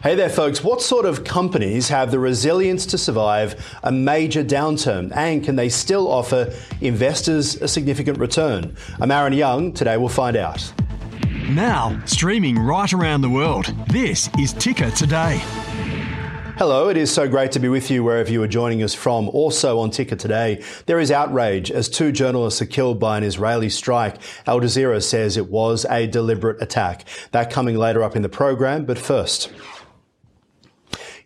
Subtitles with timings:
[0.00, 0.62] Hey there, folks.
[0.62, 5.10] What sort of companies have the resilience to survive a major downturn?
[5.12, 8.76] And can they still offer investors a significant return?
[9.00, 9.72] I'm Aaron Young.
[9.72, 10.72] Today we'll find out.
[11.48, 15.42] Now, streaming right around the world, this is Ticker Today.
[16.58, 19.28] Hello, it is so great to be with you wherever you are joining us from.
[19.30, 23.68] Also on Ticker today, there is outrage as two journalists are killed by an Israeli
[23.68, 24.16] strike.
[24.46, 27.04] Al Jazeera says it was a deliberate attack.
[27.30, 29.52] That coming later up in the program, but first.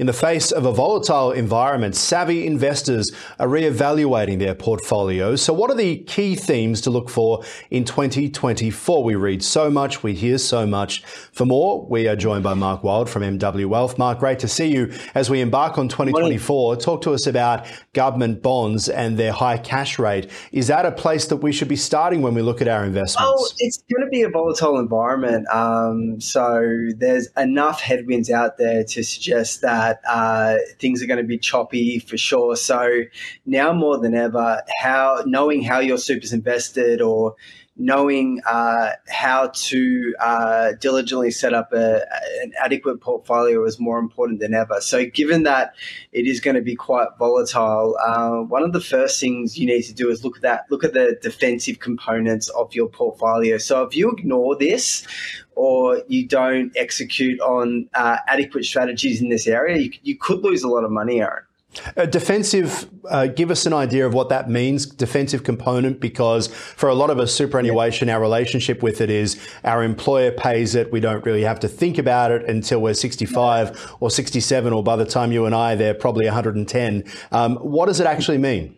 [0.00, 5.42] In the face of a volatile environment, savvy investors are re-evaluating their portfolios.
[5.42, 9.04] So what are the key themes to look for in 2024?
[9.04, 11.04] We read so much, we hear so much.
[11.32, 13.98] For more, we are joined by Mark Wild from MW Wealth.
[13.98, 16.76] Mark, great to see you as we embark on 2024.
[16.76, 20.30] Talk to us about government bonds and their high cash rate.
[20.50, 23.34] Is that a place that we should be starting when we look at our investments?
[23.36, 25.46] Well, it's going to be a volatile environment.
[25.48, 31.18] Um, so there's enough headwinds out there to suggest that that uh, things are going
[31.18, 32.56] to be choppy for sure.
[32.56, 33.02] So
[33.46, 37.34] now more than ever, how knowing how your super's invested or
[37.80, 42.02] knowing uh, how to uh, diligently set up a,
[42.42, 44.80] an adequate portfolio is more important than ever.
[44.82, 45.74] So, given that
[46.12, 49.82] it is going to be quite volatile, uh, one of the first things you need
[49.82, 50.66] to do is look at that.
[50.70, 53.56] Look at the defensive components of your portfolio.
[53.56, 55.06] So, if you ignore this,
[55.56, 60.62] or you don't execute on uh, adequate strategies in this area, you, you could lose
[60.62, 61.44] a lot of money, Aaron.
[61.96, 66.88] A defensive, uh, give us an idea of what that means, defensive component, because for
[66.88, 70.90] a lot of us, superannuation, our relationship with it is our employer pays it.
[70.90, 74.96] We don't really have to think about it until we're 65 or 67, or by
[74.96, 77.04] the time you and I, they're probably 110.
[77.30, 78.76] Um, what does it actually mean?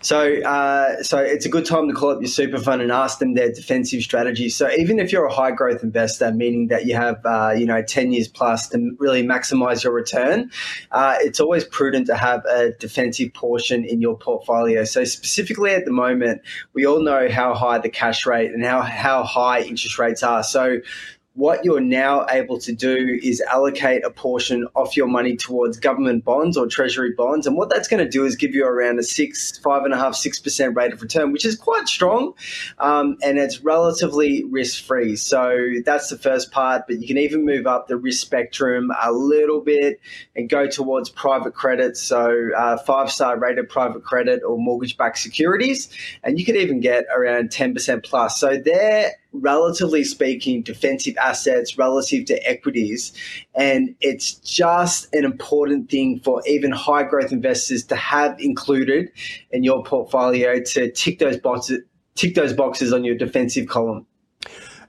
[0.00, 3.18] So, uh, so it's a good time to call up your super fund and ask
[3.18, 4.48] them their defensive strategy.
[4.48, 7.82] So, even if you're a high growth investor, meaning that you have uh, you know
[7.82, 10.50] ten years plus to really maximize your return,
[10.92, 14.84] uh, it's always prudent to have a defensive portion in your portfolio.
[14.84, 16.42] So, specifically at the moment,
[16.72, 20.42] we all know how high the cash rate and how how high interest rates are.
[20.42, 20.80] So,
[21.34, 26.24] what you're now able to do is allocate a portion of your money towards government
[26.24, 27.44] bonds or treasury bonds.
[27.44, 29.96] And what that's going to do is give you around a six, five and a
[29.96, 32.34] half, six percent rate of return, which is quite strong.
[32.78, 35.16] Um, and it's relatively risk free.
[35.16, 36.86] So that's the first part.
[36.86, 40.00] But you can even move up the risk spectrum a little bit
[40.36, 41.96] and go towards private credit.
[41.96, 45.88] So uh, five star rated private credit or mortgage backed securities.
[46.22, 48.38] And you could even get around 10% plus.
[48.38, 53.12] So they're relatively speaking, defensive assets relative to equities.
[53.54, 59.10] And it's just an important thing for even high growth investors to have included
[59.50, 61.80] in your portfolio to tick those boxes,
[62.14, 64.06] tick those boxes on your defensive column.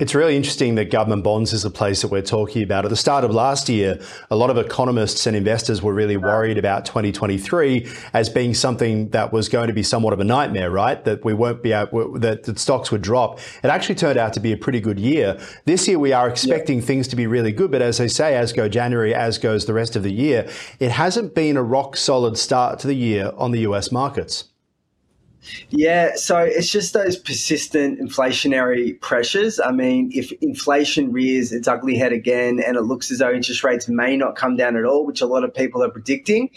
[0.00, 2.86] It's really interesting that government bonds is the place that we're talking about.
[2.86, 4.00] At the start of last year,
[4.30, 9.30] a lot of economists and investors were really worried about 2023 as being something that
[9.30, 11.04] was going to be somewhat of a nightmare, right?
[11.04, 13.40] That we won't be able, that, that stocks would drop.
[13.62, 15.38] It actually turned out to be a pretty good year.
[15.66, 18.54] This year, we are expecting things to be really good, but as they say, as
[18.54, 22.38] go January, as goes the rest of the year, it hasn't been a rock solid
[22.38, 24.49] start to the year on the US markets.
[25.70, 29.58] Yeah, so it's just those persistent inflationary pressures.
[29.58, 33.64] I mean, if inflation rears its ugly head again and it looks as though interest
[33.64, 36.50] rates may not come down at all, which a lot of people are predicting,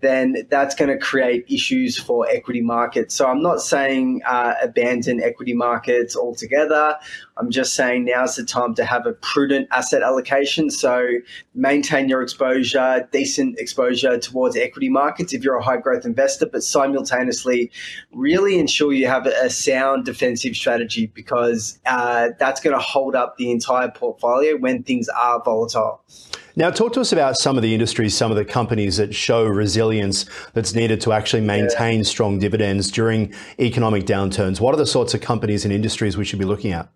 [0.00, 3.14] then that's going to create issues for equity markets.
[3.14, 6.96] So I'm not saying uh, abandon equity markets altogether.
[7.38, 10.70] I'm just saying now's the time to have a prudent asset allocation.
[10.70, 11.06] So
[11.54, 16.62] maintain your exposure, decent exposure towards equity markets if you're a high growth investor, but
[16.62, 17.70] simultaneously
[18.12, 23.36] really ensure you have a sound defensive strategy because uh, that's going to hold up
[23.38, 26.02] the entire portfolio when things are volatile.
[26.58, 29.44] Now, talk to us about some of the industries, some of the companies that show
[29.44, 30.24] resilience
[30.54, 32.04] that's needed to actually maintain yeah.
[32.04, 34.58] strong dividends during economic downturns.
[34.58, 36.88] What are the sorts of companies and industries we should be looking at?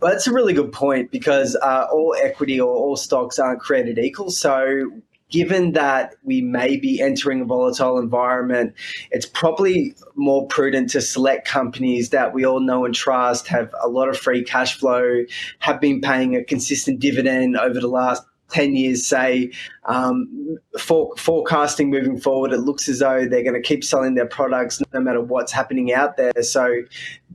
[0.00, 3.98] Well, that's a really good point because uh, all equity or all stocks aren't created
[3.98, 4.30] equal.
[4.30, 4.90] So,
[5.28, 8.74] given that we may be entering a volatile environment,
[9.10, 13.88] it's probably more prudent to select companies that we all know and trust, have a
[13.88, 15.24] lot of free cash flow,
[15.58, 19.50] have been paying a consistent dividend over the last 10 years say
[19.86, 24.26] um, for, forecasting moving forward it looks as though they're going to keep selling their
[24.26, 26.82] products no matter what's happening out there so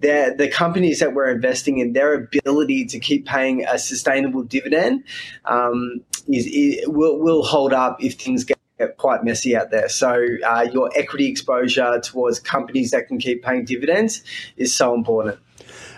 [0.00, 5.02] the companies that we're investing in their ability to keep paying a sustainable dividend
[5.46, 8.58] um, is, is, will, will hold up if things get
[8.96, 9.88] quite messy out there.
[9.88, 14.22] So uh, your equity exposure towards companies that can keep paying dividends
[14.56, 15.38] is so important.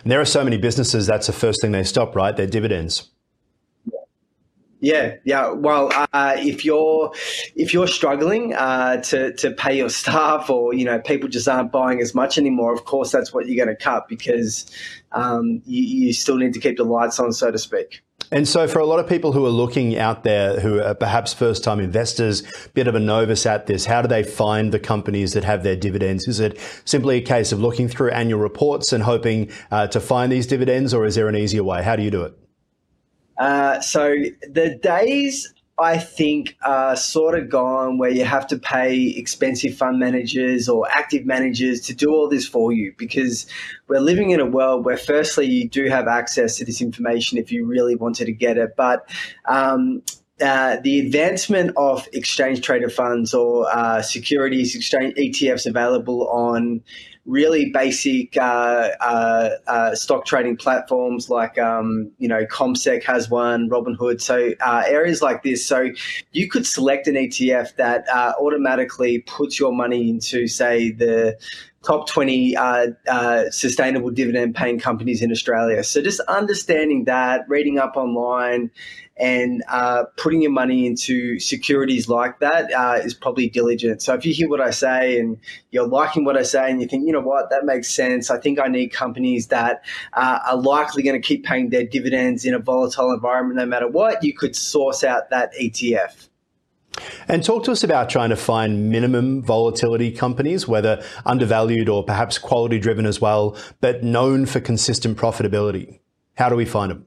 [0.03, 2.37] And there are so many businesses that's the first thing they stop, right?
[2.37, 3.11] Their dividends.
[4.81, 5.51] Yeah, yeah.
[5.51, 7.13] Well, uh, if you're
[7.55, 11.73] if you're struggling uh, to to pay your staff, or you know people just aren't
[11.73, 14.71] buying as much anymore, of course that's what you're going to cut because
[15.13, 18.03] um, you, you still need to keep the lights on, so to speak.
[18.33, 21.33] And so, for a lot of people who are looking out there who are perhaps
[21.33, 22.43] first time investors,
[22.75, 25.77] bit of a novice at this, how do they find the companies that have their
[25.77, 26.27] dividends?
[26.27, 30.31] Is it simply a case of looking through annual reports and hoping uh, to find
[30.31, 31.83] these dividends, or is there an easier way?
[31.83, 32.37] How do you do it?
[33.39, 39.09] Uh, so, the days I think are sort of gone where you have to pay
[39.09, 43.47] expensive fund managers or active managers to do all this for you because
[43.87, 47.53] we're living in a world where, firstly, you do have access to this information if
[47.53, 48.75] you really wanted to get it.
[48.75, 49.07] But
[49.45, 50.03] um,
[50.41, 56.83] uh, the advancement of exchange traded funds or uh, securities exchange ETFs available on
[57.25, 63.69] really basic uh, uh, uh, stock trading platforms like um, you know CommSec has one,
[63.69, 64.21] Robinhood.
[64.21, 65.67] So areas like this.
[65.67, 65.89] So
[66.33, 68.09] you could select an ETF that
[68.39, 71.39] automatically puts your money into, say, the
[71.87, 75.85] top 20 uh, uh, sustainable dividend paying companies in Australia.
[75.85, 78.71] So just understanding that, reading up online,
[79.19, 84.03] and uh, putting your money into securities like that uh, is probably diligent.
[84.03, 85.39] So if you hear what I say and
[85.71, 88.31] you're liking what I say and you think, you know what, that makes sense.
[88.31, 89.83] I think I need companies that
[90.13, 93.89] uh, are likely going to keep paying their dividends in a volatile environment no matter
[93.89, 96.29] what, you could source out that ETF.
[97.29, 102.39] And talk to us about trying to find minimum volatility companies, whether undervalued or perhaps
[102.39, 106.01] quality driven as well, but known for consistent profitability.
[106.35, 107.07] How do we find them?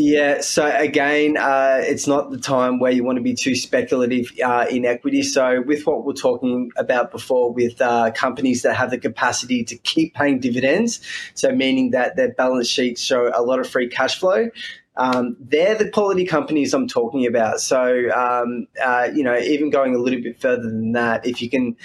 [0.00, 4.30] Yeah, so again, uh, it's not the time where you want to be too speculative
[4.44, 5.24] uh, in equity.
[5.24, 9.76] So, with what we're talking about before, with uh, companies that have the capacity to
[9.78, 11.00] keep paying dividends,
[11.34, 14.50] so meaning that their balance sheets show a lot of free cash flow,
[14.98, 17.60] um, they're the quality companies I'm talking about.
[17.60, 21.48] So, um, uh, you know, even going a little bit further than that, if you
[21.48, 21.76] can,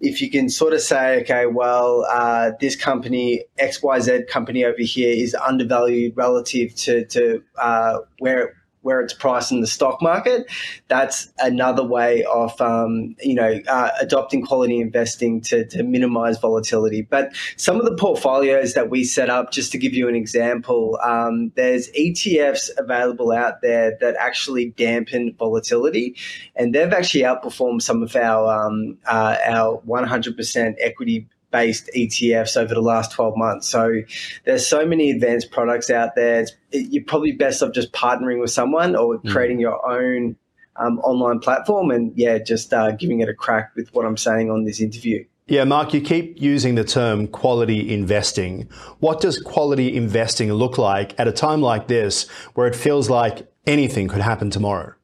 [0.00, 4.64] if you can sort of say, okay, well, uh, this company X Y Z company
[4.64, 10.02] over here is undervalued relative to to uh, where where it's priced in the stock
[10.02, 10.46] market.
[10.88, 17.02] That's another way of um, you know uh, adopting quality investing to, to minimize volatility.
[17.02, 20.98] But some of the portfolios that we set up, just to give you an example,
[21.02, 26.16] um, there's ETFs available out there that actually dampen volatility,
[26.56, 32.74] and they've actually outperformed some of our um, uh, our 100% equity based ETFs over
[32.74, 33.68] the last 12 months.
[33.68, 34.00] So
[34.44, 36.40] there's so many advanced products out there.
[36.40, 39.30] It's, it, you're probably best off just partnering with someone or mm.
[39.30, 40.36] creating your own
[40.76, 44.50] um, online platform and yeah, just uh, giving it a crack with what I'm saying
[44.50, 45.24] on this interview.
[45.48, 48.68] Yeah, Mark, you keep using the term quality investing.
[49.00, 53.46] What does quality investing look like at a time like this where it feels like
[53.66, 54.94] anything could happen tomorrow?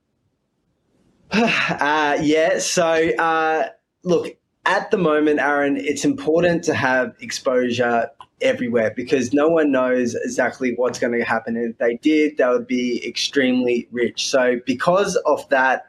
[1.32, 2.84] uh, yeah, so
[3.18, 3.68] uh,
[4.04, 4.36] look,
[4.68, 8.10] at the moment, Aaron, it's important to have exposure
[8.42, 11.56] everywhere because no one knows exactly what's going to happen.
[11.56, 14.28] And if they did, they would be extremely rich.
[14.28, 15.86] So, because of that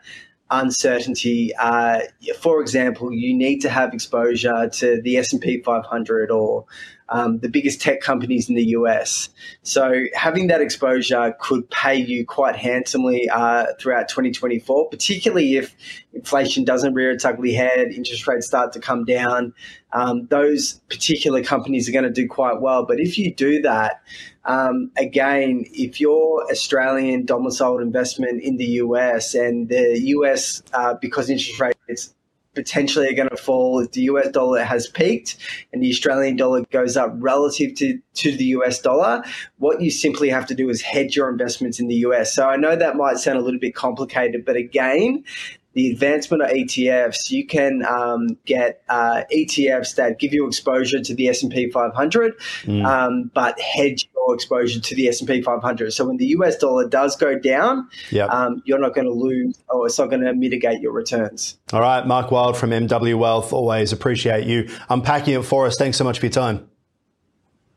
[0.51, 2.01] uncertainty, uh,
[2.39, 6.65] for example, you need to have exposure to the S and P 500 or
[7.09, 9.29] um, the biggest tech companies in the US.
[9.63, 15.75] So having that exposure could pay you quite handsomely uh, throughout 2024, particularly if
[16.13, 19.53] inflation doesn't rear its ugly head, interest rates start to come down.
[19.91, 22.85] Um, those particular companies are going to do quite well.
[22.85, 24.01] But if you do that,
[24.49, 31.29] um, again, if you're Australian domiciled investment in the US and the US, uh, because
[31.29, 32.15] interest rates
[32.55, 35.37] potentially are going to fall if the US dollar has peaked
[35.71, 39.23] and the Australian dollar goes up relative to, to the US dollar.
[39.59, 42.33] What you simply have to do is hedge your investments in the US.
[42.33, 45.23] So I know that might sound a little bit complicated, but again,
[45.73, 51.13] the advancement of ETFs, you can um, get uh, ETFs that give you exposure to
[51.13, 52.85] the S and P 500, mm.
[52.85, 55.93] um, but hedge your exposure to the S and P 500.
[55.93, 58.29] So when the US dollar does go down, yep.
[58.29, 61.57] um, you're not going to lose, or it's not going to mitigate your returns.
[61.71, 63.53] All right, Mark Wild from MW Wealth.
[63.53, 65.77] Always appreciate you unpacking it for us.
[65.77, 66.67] Thanks so much for your time.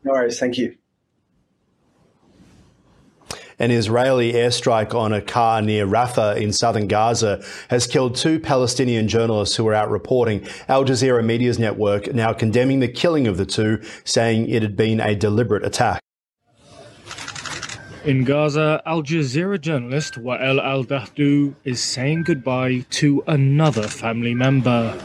[0.04, 0.38] No worries.
[0.38, 0.76] Thank you.
[3.62, 7.40] An Israeli airstrike on a car near Rafah in southern Gaza
[7.70, 10.44] has killed two Palestinian journalists who were out reporting.
[10.66, 14.98] Al Jazeera Media's network now condemning the killing of the two, saying it had been
[14.98, 16.00] a deliberate attack.
[18.04, 24.98] In Gaza, Al Jazeera journalist Wael Al Dahdouh is saying goodbye to another family member.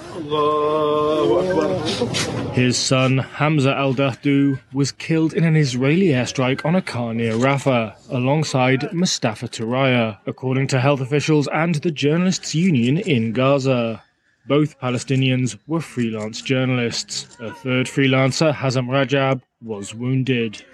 [2.54, 7.34] His son, Hamza al Dahdouh, was killed in an Israeli airstrike on a car near
[7.34, 14.02] Rafah, alongside Mustafa Turaya, according to health officials and the Journalists' Union in Gaza.
[14.48, 17.28] Both Palestinians were freelance journalists.
[17.40, 20.66] A third freelancer, Hazem Rajab, was wounded.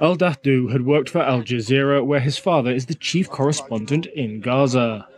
[0.00, 4.40] Al Dahdouh had worked for Al Jazeera, where his father is the chief correspondent in
[4.40, 5.08] Gaza.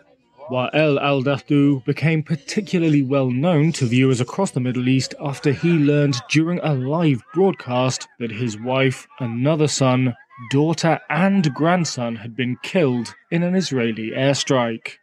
[0.48, 5.70] Wael al Dahdouh became particularly well known to viewers across the Middle East after he
[5.70, 10.14] learned during a live broadcast that his wife, another son,
[10.52, 14.98] daughter, and grandson had been killed in an Israeli airstrike.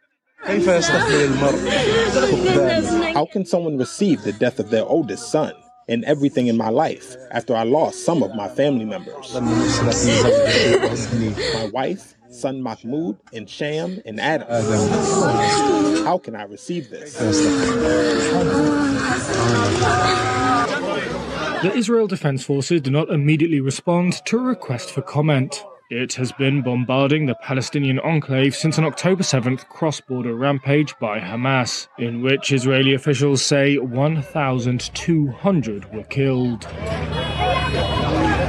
[3.14, 5.52] How can someone receive the death of their oldest son
[5.88, 9.34] and everything in my life after I lost some of my family members?
[11.54, 14.46] my wife, son Mahmoud, and Sham, and Adam.
[16.04, 17.16] How can I receive this?
[21.62, 25.64] The Israel Defense Forces do not immediately respond to a request for comment.
[25.90, 31.20] It has been bombarding the Palestinian enclave since an October 7th cross border rampage by
[31.20, 36.66] Hamas, in which Israeli officials say 1,200 were killed.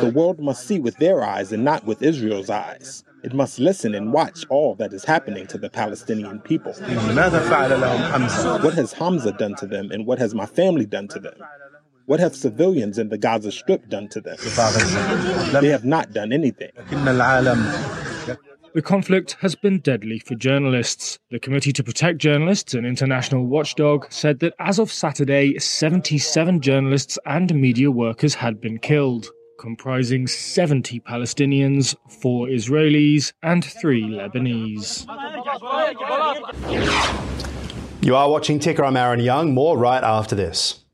[0.00, 3.04] The world must see with their eyes and not with Israel's eyes.
[3.22, 6.72] It must listen and watch all that is happening to the Palestinian people.
[6.72, 11.34] What has Hamza done to them and what has my family done to them?
[12.08, 14.38] What have civilians in the Gaza Strip done to them?
[15.60, 16.70] They have not done anything.
[18.72, 21.18] The conflict has been deadly for journalists.
[21.30, 27.18] The Committee to Protect Journalists, an international watchdog, said that as of Saturday, 77 journalists
[27.26, 29.26] and media workers had been killed,
[29.60, 35.04] comprising 70 Palestinians, 4 Israelis, and 3 Lebanese.
[38.00, 38.82] You are watching Ticker.
[38.82, 39.52] I'm Aaron Young.
[39.52, 40.86] More right after this.